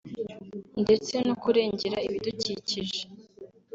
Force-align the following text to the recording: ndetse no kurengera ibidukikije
ndetse 0.81 1.13
no 1.27 1.33
kurengera 1.41 1.97
ibidukikije 2.07 3.01